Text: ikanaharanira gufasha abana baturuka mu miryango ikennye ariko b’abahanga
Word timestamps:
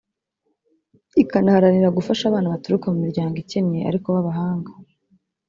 ikanaharanira 1.21 1.95
gufasha 1.97 2.23
abana 2.27 2.51
baturuka 2.53 2.87
mu 2.93 2.97
miryango 3.05 3.35
ikennye 3.43 3.79
ariko 3.89 4.07
b’abahanga 4.15 4.71